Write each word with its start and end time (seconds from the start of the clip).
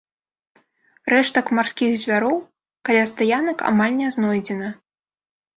Рэштак 1.13 1.51
марскіх 1.57 1.93
звяроў 2.03 2.37
каля 2.89 3.03
стаянак 3.13 3.57
амаль 3.71 3.95
не 4.03 4.09
знойдзена. 4.17 4.73